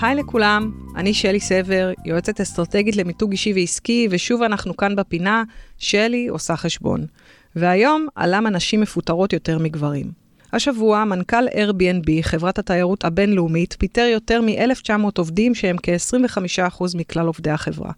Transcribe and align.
היי 0.00 0.14
לכולם, 0.14 0.72
אני 0.96 1.14
שלי 1.14 1.40
סבר, 1.40 1.92
יועצת 2.04 2.40
אסטרטגית 2.40 2.96
למיתוג 2.96 3.30
אישי 3.30 3.52
ועסקי, 3.52 4.08
ושוב 4.10 4.42
אנחנו 4.42 4.76
כאן 4.76 4.96
בפינה, 4.96 5.42
שלי 5.78 6.28
עושה 6.28 6.56
חשבון. 6.56 7.06
והיום, 7.56 8.06
על 8.14 8.36
למה 8.36 8.50
נשים 8.50 8.80
מפוטרות 8.80 9.32
יותר 9.32 9.58
מגברים. 9.58 10.06
השבוע, 10.52 11.04
מנכ"ל 11.04 11.48
Airbnb, 11.48 12.10
חברת 12.22 12.58
התיירות 12.58 13.04
הבינלאומית, 13.04 13.76
פיטר 13.78 14.08
יותר 14.12 14.40
מ-1,900 14.40 14.92
עובדים 15.18 15.54
שהם 15.54 15.76
כ-25% 15.82 16.84
מכלל 16.94 17.26
עובדי 17.26 17.50
החברה. 17.50 17.90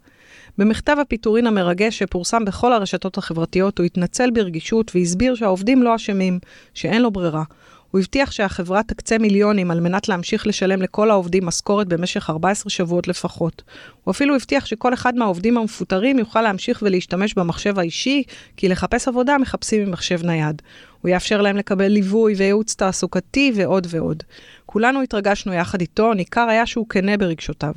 במכתב 0.57 0.97
הפיטורין 1.01 1.47
המרגש 1.47 1.99
שפורסם 1.99 2.45
בכל 2.45 2.73
הרשתות 2.73 3.17
החברתיות, 3.17 3.77
הוא 3.77 3.85
התנצל 3.85 4.31
ברגישות 4.31 4.91
והסביר 4.95 5.35
שהעובדים 5.35 5.83
לא 5.83 5.95
אשמים, 5.95 6.39
שאין 6.73 7.01
לו 7.01 7.11
ברירה. 7.11 7.43
הוא 7.91 7.99
הבטיח 7.99 8.31
שהחברה 8.31 8.83
תקצה 8.83 9.17
מיליונים 9.17 9.71
על 9.71 9.79
מנת 9.79 10.09
להמשיך 10.09 10.47
לשלם 10.47 10.81
לכל 10.81 11.11
העובדים 11.11 11.45
משכורת 11.45 11.87
במשך 11.87 12.29
14 12.29 12.69
שבועות 12.69 13.07
לפחות. 13.07 13.63
הוא 14.03 14.11
אפילו 14.11 14.35
הבטיח 14.35 14.65
שכל 14.65 14.93
אחד 14.93 15.15
מהעובדים 15.15 15.57
המפוטרים 15.57 16.19
יוכל 16.19 16.41
להמשיך 16.41 16.83
ולהשתמש 16.85 17.33
במחשב 17.33 17.79
האישי, 17.79 18.23
כי 18.57 18.69
לחפש 18.69 19.07
עבודה 19.07 19.37
מחפשים 19.37 19.81
עם 19.81 19.91
מחשב 19.91 20.23
נייד. 20.23 20.61
הוא 21.01 21.09
יאפשר 21.09 21.41
להם 21.41 21.57
לקבל 21.57 21.87
ליווי 21.87 22.33
וייעוץ 22.37 22.75
תעסוקתי 22.75 23.51
ועוד 23.55 23.87
ועוד. 23.89 24.23
כולנו 24.65 25.01
התרגשנו 25.01 25.53
יחד 25.53 25.81
איתו, 25.81 26.13
ניכר 26.13 26.47
היה 26.49 26.65
שהוא 26.65 26.85
כנה 26.89 27.17
ברגשותיו. 27.17 27.73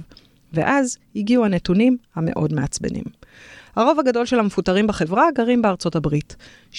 ואז 0.52 0.98
הגיעו 1.16 1.44
הנתונים 1.44 1.96
המאוד 2.14 2.52
מעצבנים. 2.52 3.04
הרוב 3.76 3.98
הגדול 3.98 4.26
של 4.26 4.38
המפוטרים 4.38 4.86
בחברה 4.86 5.24
גרים 5.34 5.62
בארצות 5.62 5.96
הברית. 5.96 6.36
60% 6.72 6.76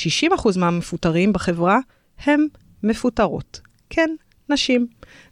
מהמפוטרים 0.58 1.34
בחברה 1.34 1.80
הם 2.26 2.48
מפוטרות. 2.84 3.62
כן, 3.90 4.10
נשים. 4.50 4.88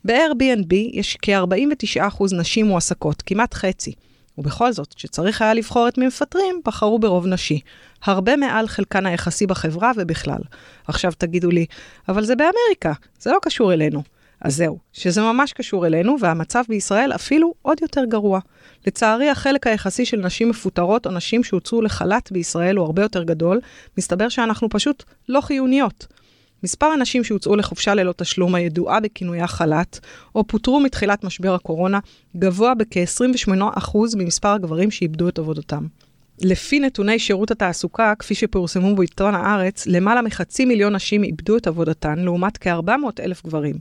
ב-Airbnb 0.05 0.73
יש 0.93 1.17
כ-49% 1.21 2.23
נשים 2.39 2.65
מועסקות, 2.65 3.21
כמעט 3.25 3.53
חצי. 3.53 3.93
ובכל 4.37 4.71
זאת, 4.71 4.93
כשצריך 4.93 5.41
היה 5.41 5.53
לבחור 5.53 5.87
את 5.87 5.97
מי 5.97 6.07
מפטרים, 6.07 6.61
בחרו 6.65 6.99
ברוב 6.99 7.27
נשי. 7.27 7.59
הרבה 8.03 8.35
מעל 8.35 8.67
חלקן 8.67 9.05
היחסי 9.05 9.47
בחברה 9.47 9.91
ובכלל. 9.97 10.41
עכשיו 10.87 11.11
תגידו 11.17 11.49
לי, 11.51 11.65
אבל 12.09 12.23
זה 12.23 12.35
באמריקה, 12.35 12.93
זה 13.19 13.31
לא 13.31 13.37
קשור 13.41 13.73
אלינו. 13.73 14.03
אז 14.41 14.55
זהו, 14.55 14.77
שזה 14.93 15.21
ממש 15.21 15.53
קשור 15.53 15.87
אלינו, 15.87 16.15
והמצב 16.19 16.63
בישראל 16.69 17.11
אפילו 17.15 17.53
עוד 17.61 17.77
יותר 17.81 18.05
גרוע. 18.05 18.39
לצערי, 18.87 19.29
החלק 19.29 19.67
היחסי 19.67 20.05
של 20.05 20.17
נשים 20.17 20.49
מפוטרות 20.49 21.05
או 21.05 21.11
נשים 21.11 21.43
שהוצאו 21.43 21.81
לחל"ת 21.81 22.31
בישראל 22.31 22.75
הוא 22.75 22.85
הרבה 22.85 23.01
יותר 23.01 23.23
גדול, 23.23 23.59
מסתבר 23.97 24.29
שאנחנו 24.29 24.69
פשוט 24.69 25.03
לא 25.29 25.41
חיוניות. 25.41 26.07
מספר 26.63 26.85
הנשים 26.85 27.23
שהוצאו 27.23 27.55
לחופשה 27.55 27.93
ללא 27.93 28.13
תשלום 28.17 28.55
הידועה 28.55 28.99
בכינויה 28.99 29.47
חל"ת, 29.47 29.99
או 30.35 30.47
פוטרו 30.47 30.79
מתחילת 30.79 31.23
משבר 31.23 31.53
הקורונה, 31.53 31.99
גבוה 32.37 32.73
בכ-28% 32.75 33.97
ממספר 34.17 34.49
הגברים 34.49 34.91
שאיבדו 34.91 35.29
את 35.29 35.39
עבודתם. 35.39 35.87
לפי 36.41 36.79
נתוני 36.79 37.19
שירות 37.19 37.51
התעסוקה, 37.51 38.13
כפי 38.19 38.35
שפורסמו 38.35 38.95
בעיתון 38.95 39.35
הארץ, 39.35 39.87
למעלה 39.87 40.21
מחצי 40.21 40.65
מיליון 40.65 40.95
נשים 40.95 41.23
איבדו 41.23 41.57
את 41.57 41.67
עבודתן, 41.67 42.19
לעומת 42.19 42.57
כ-400 42.57 43.23
אלף 43.23 43.43
גברים. 43.45 43.75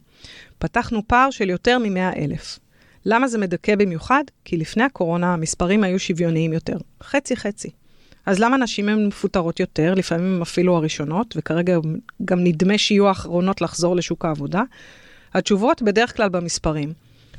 פתחנו 0.58 1.02
פער 1.06 1.30
של 1.30 1.50
יותר 1.50 1.78
מ-100 1.78 2.18
אלף. 2.18 2.58
למה 3.06 3.28
זה 3.28 3.38
מדכא 3.38 3.76
במיוחד? 3.76 4.24
כי 4.44 4.56
לפני 4.56 4.82
הקורונה 4.82 5.32
המספרים 5.32 5.84
היו 5.84 5.98
שוויוניים 5.98 6.52
יותר. 6.52 6.76
חצי-חצי. 7.02 7.70
אז 8.26 8.38
למה 8.38 8.56
נשים 8.56 8.88
הן 8.88 9.06
מפוטרות 9.06 9.60
יותר, 9.60 9.94
לפעמים 9.94 10.34
הן 10.34 10.42
אפילו 10.42 10.76
הראשונות, 10.76 11.34
וכרגע 11.36 11.78
גם 12.24 12.44
נדמה 12.44 12.78
שיהיו 12.78 13.08
האחרונות 13.08 13.60
לחזור 13.60 13.96
לשוק 13.96 14.24
העבודה? 14.24 14.62
התשובות 15.34 15.82
בדרך 15.82 16.16
כלל 16.16 16.28
במספרים. 16.28 16.92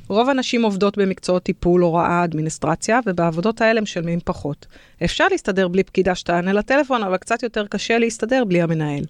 רוב 0.08 0.30
הנשים 0.30 0.64
עובדות 0.64 0.98
במקצועות 0.98 1.44
טיפול, 1.44 1.81
הוראה, 1.81 2.23
אדמיניסטרציה, 2.23 3.00
ובעבודות 3.06 3.62
האלה 3.62 3.81
משלמים 3.81 4.20
פחות. 4.25 4.66
אפשר 5.03 5.28
להסתדר 5.31 5.67
בלי 5.67 5.84
פקידה 5.84 6.16
שתענה 6.16 6.53
לטלפון, 6.53 7.03
אבל 7.03 7.18
קצת 7.18 7.44
יותר 7.44 7.68
קשה 7.68 7.97
להסתדר 7.97 8.44
בלי 8.45 8.62
המנהל. 8.62 9.03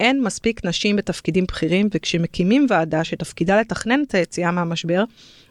אין 0.00 0.22
מספיק 0.22 0.64
נשים 0.64 0.96
בתפקידים 0.96 1.44
בכירים, 1.44 1.88
וכשמקימים 1.94 2.66
ועדה 2.68 3.04
שתפקידה 3.04 3.60
לתכנן 3.60 4.02
את 4.02 4.14
היציאה 4.14 4.50
מהמשבר, 4.50 5.04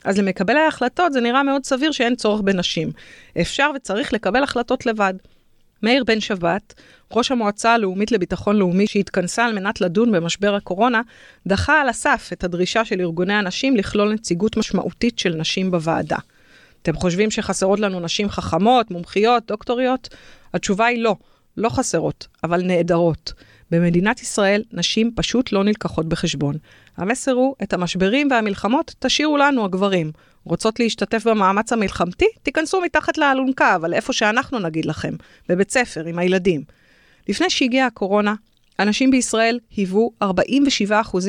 אז 0.03 0.17
למקבלי 0.17 0.59
ההחלטות 0.59 1.13
זה 1.13 1.21
נראה 1.21 1.43
מאוד 1.43 1.65
סביר 1.65 1.91
שאין 1.91 2.15
צורך 2.15 2.41
בנשים. 2.41 2.91
אפשר 3.41 3.71
וצריך 3.75 4.13
לקבל 4.13 4.43
החלטות 4.43 4.85
לבד. 4.85 5.13
מאיר 5.83 6.03
בן 6.03 6.19
שבת, 6.19 6.73
ראש 7.11 7.31
המועצה 7.31 7.73
הלאומית 7.73 8.11
לביטחון 8.11 8.55
לאומי 8.55 8.87
שהתכנסה 8.87 9.45
על 9.45 9.53
מנת 9.53 9.81
לדון 9.81 10.11
במשבר 10.11 10.55
הקורונה, 10.55 11.01
דחה 11.47 11.81
על 11.81 11.89
הסף 11.89 12.29
את 12.33 12.43
הדרישה 12.43 12.85
של 12.85 13.01
ארגוני 13.01 13.33
הנשים 13.33 13.77
לכלול 13.77 14.13
נציגות 14.13 14.57
משמעותית 14.57 15.19
של 15.19 15.35
נשים 15.35 15.71
בוועדה. 15.71 16.17
אתם 16.81 16.95
חושבים 16.95 17.31
שחסרות 17.31 17.79
לנו 17.79 17.99
נשים 17.99 18.29
חכמות, 18.29 18.91
מומחיות, 18.91 19.43
דוקטוריות? 19.47 20.09
התשובה 20.53 20.85
היא 20.85 21.03
לא, 21.03 21.15
לא 21.57 21.69
חסרות, 21.69 22.27
אבל 22.43 22.61
נעדרות. 22.61 23.33
במדינת 23.71 24.21
ישראל 24.21 24.63
נשים 24.71 25.11
פשוט 25.15 25.51
לא 25.51 25.63
נלקחות 25.63 26.09
בחשבון. 26.09 26.55
המסר 26.97 27.31
הוא, 27.31 27.55
את 27.63 27.73
המשברים 27.73 28.27
והמלחמות 28.31 28.95
תשאירו 28.99 29.37
לנו 29.37 29.65
הגברים. 29.65 30.11
רוצות 30.43 30.79
להשתתף 30.79 31.27
במאמץ 31.27 31.73
המלחמתי? 31.73 32.25
תיכנסו 32.43 32.81
מתחת 32.81 33.17
לאלונקה, 33.17 33.75
אבל 33.75 33.93
איפה 33.93 34.13
שאנחנו 34.13 34.59
נגיד 34.59 34.85
לכם, 34.85 35.13
בבית 35.49 35.71
ספר, 35.71 36.05
עם 36.05 36.19
הילדים. 36.19 36.63
לפני 37.29 37.49
שהגיעה 37.49 37.87
הקורונה, 37.87 38.35
אנשים 38.79 39.11
בישראל 39.11 39.59
היוו 39.75 40.11
47% 40.23 40.25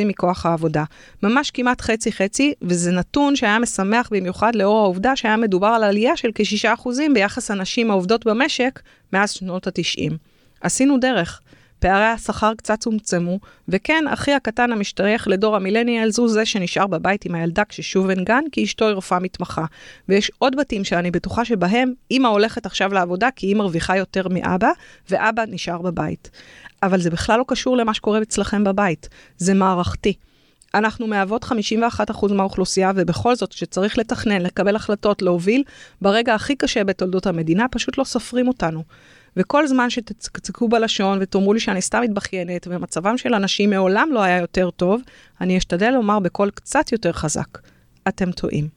מכוח 0.04 0.46
העבודה, 0.46 0.84
ממש 1.22 1.50
כמעט 1.50 1.80
חצי-חצי, 1.80 2.54
וזה 2.62 2.90
נתון 2.90 3.36
שהיה 3.36 3.58
משמח 3.58 4.08
במיוחד 4.12 4.54
לאור 4.54 4.78
העובדה 4.78 5.16
שהיה 5.16 5.36
מדובר 5.36 5.66
על 5.66 5.84
עלייה 5.84 6.16
של 6.16 6.30
כ-6% 6.34 6.88
ביחס 7.14 7.50
הנשים 7.50 7.90
העובדות 7.90 8.26
במשק 8.26 8.80
מאז 9.12 9.30
שנות 9.30 9.66
ה-90. 9.66 10.12
עשינו 10.60 10.98
דרך. 10.98 11.40
פערי 11.84 12.04
השכר 12.04 12.52
קצת 12.54 12.80
צומצמו, 12.80 13.38
וכן, 13.68 14.04
אחי 14.12 14.32
הקטן 14.32 14.72
המשתייך 14.72 15.28
לדור 15.28 15.56
המילניאלס 15.56 16.18
הוא 16.18 16.28
זה 16.28 16.46
שנשאר 16.46 16.86
בבית 16.86 17.24
עם 17.24 17.34
הילדה 17.34 17.64
כששוב 17.64 18.10
אין 18.10 18.24
גן, 18.24 18.44
כי 18.52 18.64
אשתו 18.64 18.86
היא 18.86 18.94
רופאה 18.94 19.18
מתמחה. 19.18 19.64
ויש 20.08 20.30
עוד 20.38 20.56
בתים 20.56 20.84
שאני 20.84 21.10
בטוחה 21.10 21.44
שבהם 21.44 21.92
אמא 22.10 22.28
הולכת 22.28 22.66
עכשיו 22.66 22.92
לעבודה 22.92 23.28
כי 23.36 23.46
היא 23.46 23.56
מרוויחה 23.56 23.96
יותר 23.96 24.28
מאבא, 24.28 24.70
ואבא 25.10 25.44
נשאר 25.48 25.82
בבית. 25.82 26.30
אבל 26.82 27.00
זה 27.00 27.10
בכלל 27.10 27.38
לא 27.38 27.44
קשור 27.48 27.76
למה 27.76 27.94
שקורה 27.94 28.22
אצלכם 28.22 28.64
בבית, 28.64 29.08
זה 29.38 29.54
מערכתי. 29.54 30.14
אנחנו 30.74 31.06
מהוות 31.06 31.44
51% 31.44 32.32
מהאוכלוסייה, 32.32 32.92
ובכל 32.96 33.36
זאת, 33.36 33.50
כשצריך 33.50 33.98
לתכנן, 33.98 34.42
לקבל 34.42 34.76
החלטות, 34.76 35.22
להוביל, 35.22 35.62
ברגע 36.02 36.34
הכי 36.34 36.56
קשה 36.56 36.84
בתולדות 36.84 37.26
המדינה, 37.26 37.66
פשוט 37.70 37.98
לא 37.98 38.04
סופרים 38.04 38.48
אותנו. 38.48 38.82
וכל 39.36 39.66
זמן 39.66 39.90
שתצקצקו 39.90 40.68
בלשון 40.68 41.18
ותאמרו 41.20 41.52
לי 41.52 41.60
שאני 41.60 41.82
סתם 41.82 42.02
מתבכיינת, 42.02 42.66
ומצבם 42.70 43.18
של 43.18 43.34
אנשים 43.34 43.70
מעולם 43.70 44.08
לא 44.12 44.22
היה 44.22 44.38
יותר 44.38 44.70
טוב, 44.70 45.02
אני 45.40 45.58
אשתדל 45.58 45.90
לומר 45.90 46.18
בקול 46.18 46.50
קצת 46.50 46.92
יותר 46.92 47.12
חזק. 47.12 47.58
אתם 48.08 48.32
טועים. 48.32 48.68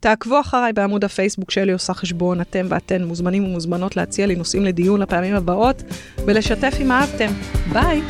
תעקבו 0.00 0.40
אחריי 0.40 0.72
בעמוד 0.72 1.04
הפייסבוק 1.04 1.50
שלי 1.50 1.72
עושה 1.72 1.94
חשבון, 1.94 2.40
אתם 2.40 2.66
ואתן 2.68 3.04
מוזמנים 3.04 3.44
ומוזמנות 3.44 3.96
להציע 3.96 4.26
לי 4.26 4.36
נושאים 4.36 4.64
לדיון 4.64 5.00
לפעמים 5.00 5.34
הבאות, 5.34 5.82
ולשתף 6.26 6.74
אם 6.80 6.92
אהבתם. 6.92 7.30
ביי! 7.72 8.02